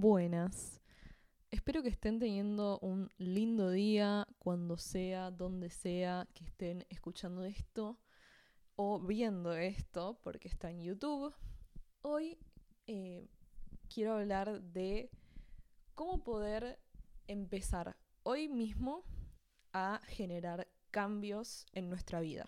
[0.00, 0.82] buenas.
[1.50, 7.98] Espero que estén teniendo un lindo día cuando sea, donde sea que estén escuchando esto
[8.74, 11.34] o viendo esto porque está en YouTube.
[12.02, 12.38] Hoy
[12.86, 13.26] eh,
[13.88, 15.10] quiero hablar de
[15.94, 16.78] cómo poder
[17.26, 19.02] empezar hoy mismo
[19.72, 22.46] a generar cambios en nuestra vida.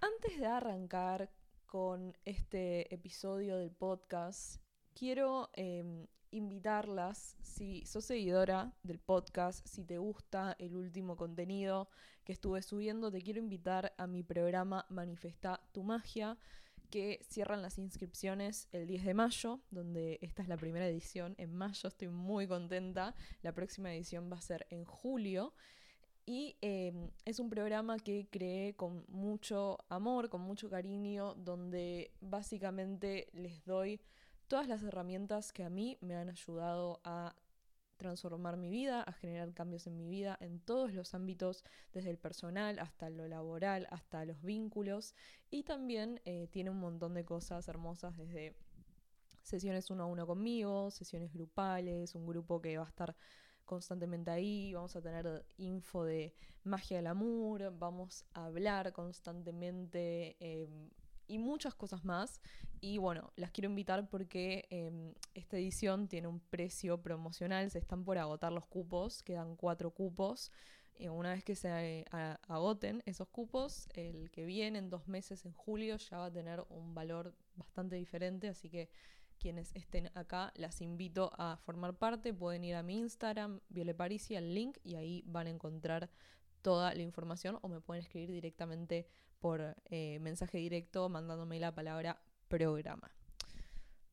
[0.00, 1.32] Antes de arrancar
[1.66, 4.61] con este episodio del podcast,
[4.94, 11.88] quiero em, invitarlas, si sos seguidora del podcast, si te gusta el último contenido
[12.24, 16.38] que estuve subiendo, te quiero invitar a mi programa Manifesta tu magia,
[16.90, 21.54] que cierran las inscripciones el 10 de mayo, donde esta es la primera edición en
[21.54, 25.54] mayo, estoy muy contenta, la próxima edición va a ser en julio.
[26.24, 33.28] Y em, es un programa que creé con mucho amor, con mucho cariño, donde básicamente
[33.32, 34.00] les doy
[34.52, 37.34] todas las herramientas que a mí me han ayudado a
[37.96, 42.18] transformar mi vida, a generar cambios en mi vida en todos los ámbitos, desde el
[42.18, 45.14] personal hasta lo laboral, hasta los vínculos.
[45.48, 48.54] Y también eh, tiene un montón de cosas hermosas desde
[49.42, 53.16] sesiones uno a uno conmigo, sesiones grupales, un grupo que va a estar
[53.64, 60.90] constantemente ahí, vamos a tener info de magia del amor, vamos a hablar constantemente em,
[61.32, 62.40] y muchas cosas más.
[62.80, 68.04] Y bueno, las quiero invitar porque em, esta edición tiene un precio promocional, se están
[68.04, 70.52] por agotar los cupos, quedan cuatro cupos.
[70.98, 72.04] y una vez que se
[72.48, 76.64] agoten esos cupos, el que viene en dos meses, en julio, ya va a tener
[76.68, 78.90] un valor bastante diferente, así que
[79.38, 82.32] quienes estén acá, las invito a formar parte.
[82.34, 86.10] Pueden ir a mi Instagram, Viole Parisi, al link, y ahí van a encontrar
[86.60, 89.08] toda la información o me pueden escribir directamente
[89.42, 93.10] por eh, mensaje directo mandándome la palabra programa.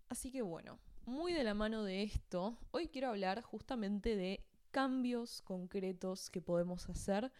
[0.09, 5.43] Así que bueno, muy de la mano de esto, hoy quiero hablar justamente de cambios
[5.43, 7.31] concretos que podemos hacer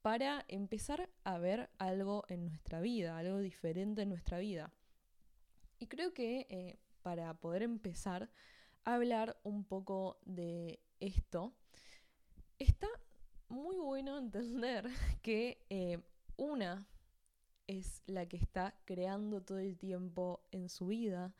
[0.00, 4.72] para empezar a ver algo en nuestra vida, algo diferente en nuestra vida.
[5.78, 8.30] Y creo que eh, para poder empezar
[8.84, 11.52] a hablar un poco de esto,
[12.58, 12.88] está
[13.48, 14.88] muy bueno entender
[15.20, 15.98] que eh,
[16.36, 16.86] una
[17.66, 21.34] es la que está creando todo el tiempo en su vida,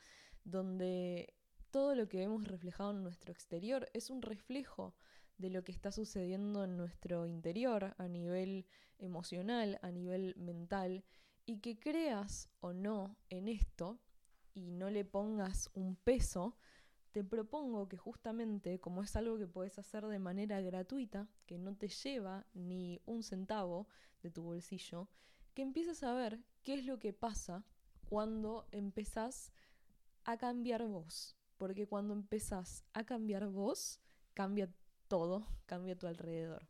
[0.45, 1.35] donde
[1.71, 4.95] todo lo que vemos reflejado en nuestro exterior es un reflejo
[5.39, 8.67] de lo que está sucediendo en nuestro interior a nivel
[8.99, 11.05] emocional, a nivel mental,
[11.47, 13.99] y que creas o no en esto
[14.55, 16.57] y no le pongas un peso,
[17.11, 21.77] te propongo que justamente como es algo que puedes hacer de manera gratuita, que no
[21.77, 23.89] te lleva ni un centavo
[24.23, 25.09] de tu bolsillo,
[25.55, 27.65] que empieces a ver qué es lo que pasa
[28.09, 29.53] cuando empezás
[30.25, 31.37] a cambiar vos.
[31.57, 34.01] Porque cuando empezás a cambiar vos,
[34.35, 34.69] cambia
[35.09, 36.69] todo, cambia tu alrededor.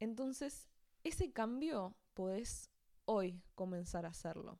[0.00, 0.68] Entonces,
[1.04, 2.70] ese cambio podés
[3.04, 4.58] hoy comenzar a hacerlo.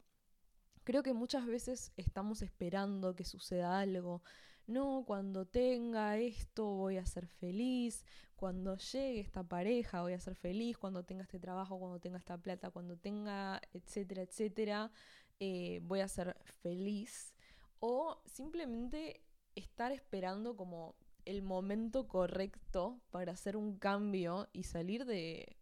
[0.84, 4.22] Creo que muchas veces estamos esperando que suceda algo.
[4.66, 8.04] No, cuando tenga esto voy a ser feliz,
[8.34, 12.38] cuando llegue esta pareja voy a ser feliz, cuando tenga este trabajo, cuando tenga esta
[12.38, 14.90] plata, cuando tenga, etcétera, etcétera,
[15.38, 17.34] eh, voy a ser feliz.
[17.78, 19.22] O simplemente
[19.54, 20.96] estar esperando como
[21.26, 25.56] el momento correcto para hacer un cambio y salir de,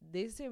[0.00, 0.50] de ese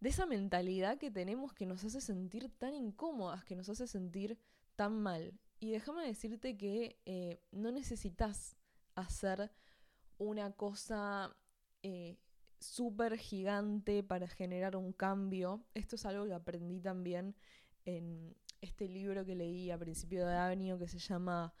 [0.00, 4.38] de esa mentalidad que tenemos que nos hace sentir tan incómodas, que nos hace sentir
[4.76, 5.32] tan mal.
[5.64, 8.54] Y déjame decirte que eh, no necesitas
[8.94, 9.50] hacer
[10.18, 11.34] una cosa
[11.82, 12.18] eh,
[12.60, 15.64] súper gigante para generar un cambio.
[15.72, 17.34] Esto es algo que aprendí también
[17.86, 21.54] en este libro que leí a principio de año que se llama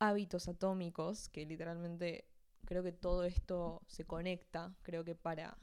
[0.00, 2.28] Hábitos Atómicos, que literalmente
[2.66, 4.76] creo que todo esto se conecta.
[4.82, 5.56] Creo que para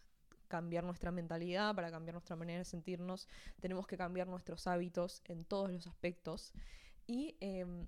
[0.48, 3.28] cambiar nuestra mentalidad, para cambiar nuestra manera de sentirnos,
[3.60, 6.54] tenemos que cambiar nuestros hábitos en todos los aspectos.
[7.08, 7.88] Y em,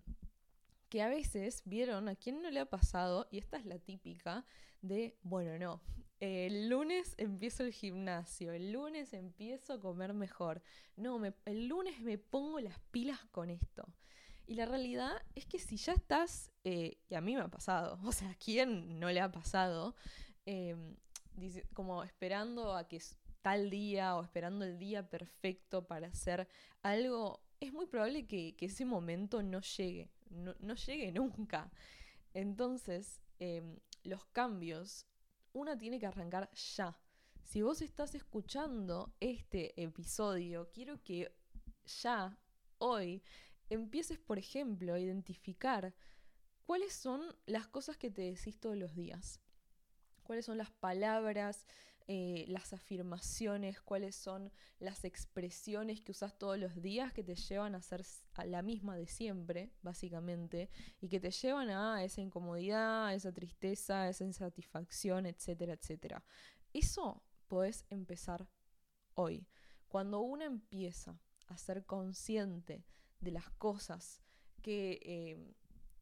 [0.90, 4.46] que a veces, vieron, a quién no le ha pasado, y esta es la típica,
[4.82, 5.82] de, bueno, no,
[6.20, 10.62] el lunes empiezo el gimnasio, el lunes empiezo a comer mejor,
[10.96, 13.86] no, el lunes me pongo las pilas con esto.
[14.48, 18.00] Y la realidad es que si ya estás, eh, y a mí me ha pasado,
[18.04, 19.96] o sea, ¿a quién no le ha pasado?
[20.46, 20.96] Em,
[21.74, 23.02] como esperando a que
[23.42, 26.48] tal día o esperando el día perfecto para hacer
[26.82, 31.72] algo, es muy probable que, ese momento no llegue no, llegue nunca.
[32.34, 35.06] Entonces, em, los cambios,
[35.54, 36.98] una tiene que arrancar ya.
[37.44, 41.32] Si vos estás escuchando este episodio, quiero que
[42.04, 42.38] ya,
[42.80, 43.24] hoy,
[43.70, 45.94] empieces, por ejemplo, a identificar
[46.66, 49.40] ¿cuáles son las cosas que te decís todos los días?
[50.24, 51.66] ¿Cuáles son las palabras,
[52.08, 57.74] eh, las afirmaciones, cuáles son las expresiones que usas todos los días que te llevan
[57.74, 58.06] a ser
[58.36, 60.70] a la misma de siempre, básicamente,
[61.02, 66.24] y que te llevan a esa incomodidad, a esa tristeza, a esa insatisfacción, etcétera, etcétera.
[66.74, 68.48] Eso podés empezar
[69.16, 69.48] hoy.
[69.88, 72.86] Cuando uno empieza a ser consciente
[73.20, 74.22] de las cosas
[74.62, 75.56] que eh,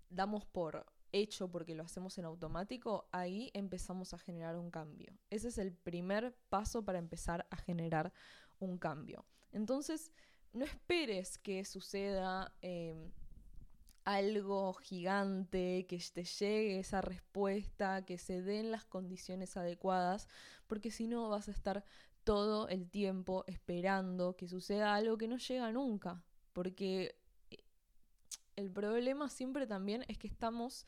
[0.09, 5.13] damos por hecho porque lo hacemos en automático, ahí empezamos a generar un cambio.
[5.29, 8.11] Ese es el primer paso para empezar a generar
[8.59, 9.25] un cambio.
[9.51, 10.11] Entonces,
[10.51, 13.11] no esperes que suceda em,
[14.05, 20.27] algo gigante, que te llegue esa respuesta, que se den las condiciones adecuadas,
[20.67, 21.85] porque si no vas a estar
[22.23, 26.23] todo el tiempo esperando que suceda algo que no llega nunca,
[26.53, 27.15] porque
[28.55, 30.85] el problema siempre también es que estamos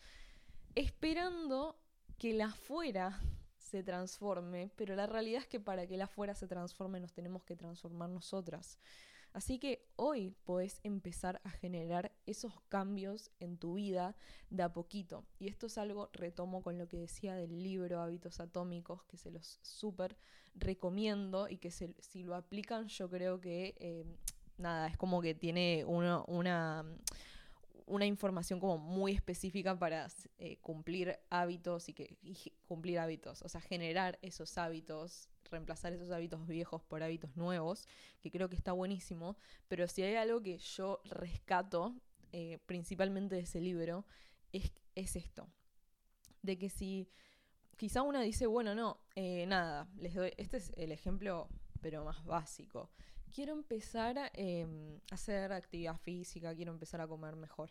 [0.76, 1.80] esperando
[2.18, 3.22] que la afuera
[3.58, 7.44] se transforme, pero la realidad es que para que la afuera se transforme nos tenemos
[7.44, 8.78] que transformar nosotras.
[9.34, 14.16] Así que hoy podés empezar a generar esos cambios en tu vida
[14.50, 15.26] de a poquito.
[15.40, 19.32] Y esto es algo, retomo con lo que decía del libro Hábitos Atómicos, que se
[19.32, 20.16] los súper
[20.54, 24.06] recomiendo y que si lo aplican yo creo que, eh,
[24.58, 26.86] nada, es como que tiene una
[27.86, 32.18] una información como muy específica para eh, cumplir hábitos y, que,
[32.68, 37.88] cumplir hábitos, o sea, generar esos hábitos, reemplazar esos hábitos viejos por hábitos nuevos,
[38.22, 39.38] que creo que está buenísimo,
[39.68, 41.96] pero si hay algo que yo rescato,
[42.32, 44.06] eh, principalmente de ese libro,
[44.52, 45.48] es, es, esto,
[46.42, 47.10] de que si
[47.78, 51.50] quizá una dice, bueno, no, eh, nada, les doy, este es el ejemplo,
[51.82, 52.90] pero más básico
[53.36, 57.70] quiero empezar em, a hacer actividad física, quiero empezar a comer mejor.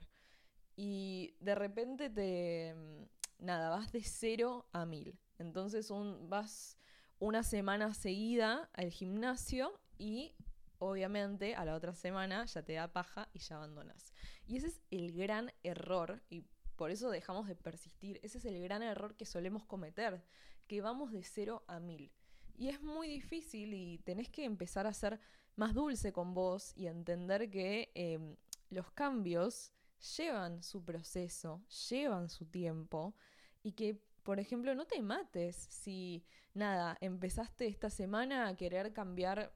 [0.77, 3.09] Y de repente te, em,
[3.39, 5.19] nada, vas de cero a mil.
[5.39, 6.77] Entonces un, vas
[7.19, 10.35] una semana seguida al gimnasio y
[10.79, 14.13] obviamente a la otra semana ya te da paja y ya abandonas.
[14.47, 16.45] Y ese es el gran error y
[16.77, 18.21] por eso dejamos de persistir.
[18.23, 20.23] Ese es el gran error que solemos cometer,
[20.67, 22.13] que vamos de cero a mil.
[22.57, 25.19] Y es muy difícil y tenés que empezar a ser
[25.57, 28.37] más dulce con vos y entender que em,
[28.71, 29.73] los cambios
[30.17, 33.15] llevan su proceso, llevan su tiempo
[33.63, 39.53] y que, por ejemplo, no te mates si, nada, empezaste esta semana a querer cambiar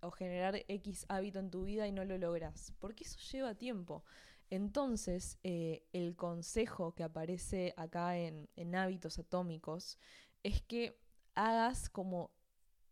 [0.00, 4.04] o generar X hábito en tu vida y no lo logras, porque eso lleva tiempo.
[4.50, 9.98] Entonces, eh, el consejo que aparece acá en, hábitos atómicos
[10.42, 11.00] es que
[11.34, 12.30] hagas como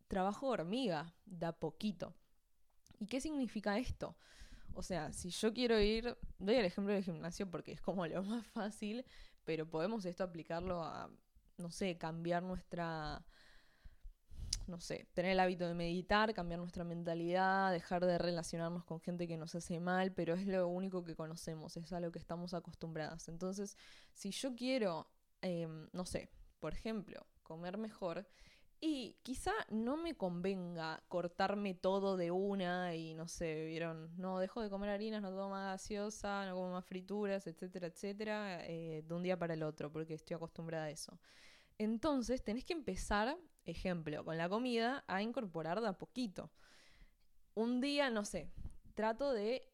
[0.08, 2.14] trabajo hormiga, de a poquito.
[2.98, 4.16] ¿Y qué significa esto?
[4.74, 8.22] O sea, si yo quiero ir, doy el ejemplo del gimnasio porque es como lo
[8.22, 9.04] más fácil,
[9.44, 11.10] pero podemos esto aplicarlo a,
[11.58, 13.24] no sé, cambiar nuestra,
[14.66, 19.28] no sé, tener el hábito de meditar, cambiar nuestra mentalidad, dejar de relacionarnos con gente
[19.28, 22.54] que nos hace mal, pero es lo único que conocemos, es a lo que estamos
[22.54, 23.28] acostumbradas.
[23.28, 23.76] Entonces,
[24.12, 25.08] si yo quiero,
[25.42, 28.26] em, no sé, por ejemplo, comer mejor,
[28.86, 34.60] y quizá no me convenga cortarme todo de una y no sé, vieron, no dejo
[34.60, 39.14] de comer harinas, no tomo más gaseosa, no como más frituras, etcétera, etcétera, eh, de
[39.14, 41.18] un día para el otro, porque estoy acostumbrada a eso.
[41.78, 46.52] Entonces tenés que empezar, ejemplo, con la comida, a incorporar de a poquito.
[47.54, 48.50] Un día, no sé,
[48.92, 49.66] trato de,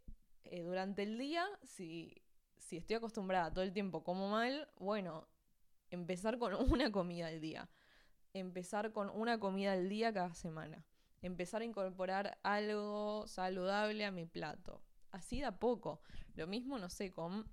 [0.45, 2.15] eh, durante el día, si,
[2.59, 5.27] si estoy acostumbrada todo el tiempo como mal, bueno,
[5.91, 7.69] empezar con una comida al día
[8.33, 10.85] empezar con una comida al día cada semana.
[11.23, 14.83] Empezar a incorporar algo saludable a mi plato.
[15.11, 16.01] Así de a poco.
[16.35, 17.47] Lo mismo, no sé, con,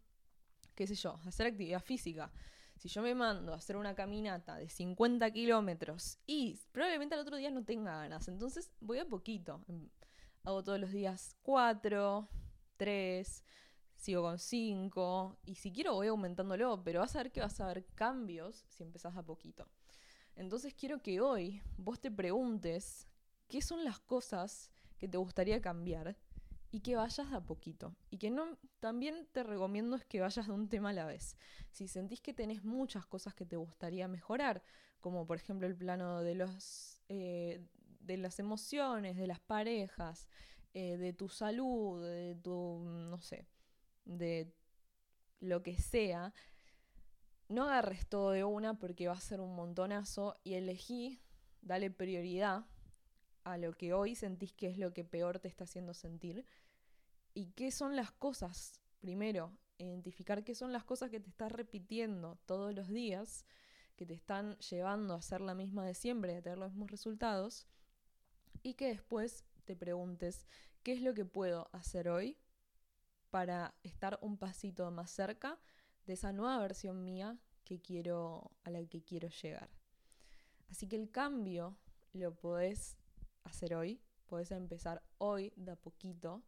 [0.76, 2.32] qué sé yo, hacer actividad física.
[2.78, 7.36] Si yo me mando a hacer una caminata de 50 kilómetros y probablemente al otro
[7.36, 9.62] día no tenga ganas, entonces voy a poquito.
[10.44, 12.30] Hago todos los días 4,
[12.78, 13.44] 3,
[13.96, 17.68] sigo con 5 y si quiero voy aumentándolo, pero vas a ver que vas a
[17.68, 19.68] ver cambios si empezás a poquito.
[20.38, 23.08] Entonces quiero que hoy vos te preguntes
[23.48, 26.16] qué son las cosas que te gustaría cambiar
[26.72, 27.96] y que vayas de a poquito.
[28.12, 31.36] Y que no, también te recomiendo es que vayas de un tema a la vez.
[31.72, 34.64] Si sentís que tenés muchas cosas que te gustaría mejorar,
[35.00, 37.66] como por ejemplo el plano de los eh,
[38.02, 40.28] de las emociones, de las parejas,
[40.74, 43.48] eh, de tu salud, de tu, no sé,
[44.06, 44.54] de
[45.40, 46.34] lo que sea,
[47.50, 51.22] no agarres todo de una porque va a ser un montonazo y elegí,
[51.62, 52.66] dale prioridad
[53.44, 56.46] a lo que hoy sentís que es lo que peor te está haciendo sentir
[57.34, 62.38] y qué son las cosas, primero, identificar qué son las cosas que te estás repitiendo
[62.46, 63.46] todos los días,
[63.96, 67.68] que te están llevando a hacer la misma de siempre, a tener los mismos resultados,
[68.64, 70.48] y que después te preguntes
[70.84, 72.38] qué es lo que puedo hacer hoy
[73.30, 75.60] para estar un pasito más cerca
[76.08, 79.70] de esa nueva versión mía que quiero, a la que quiero llegar.
[80.70, 81.78] Así que el cambio
[82.14, 82.98] lo podés
[83.44, 86.44] hacer hoy, podés empezar hoy de a poquito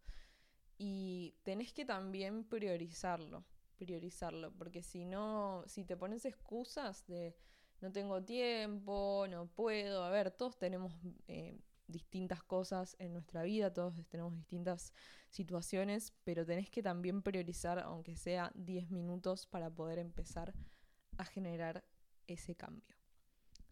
[0.78, 3.46] y tenés que también priorizarlo,
[3.78, 7.36] priorizarlo, porque si no, si te pones excusas de
[7.82, 10.94] no tengo tiempo, no puedo, a ver, todos tenemos
[11.28, 11.58] eh,
[11.90, 14.94] distintas cosas en nuestra vida, todos tenemos distintas
[15.30, 20.54] situaciones, pero tenés que también priorizar, aunque sea 10 minutos, para poder empezar
[21.18, 21.84] a generar
[22.28, 22.96] ese cambio.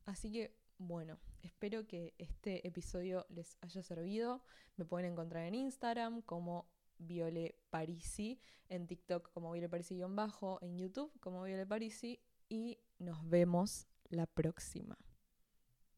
[0.06, 4.44] Así que, bueno, espero que este episodio les haya servido.
[4.76, 11.12] Me pueden encontrar en Instagram como Viole Parisi, en TikTok como Viole Parisi-bajo, en YouTube
[11.20, 12.20] como Viole Parisi
[12.50, 14.98] y nos vemos la próxima.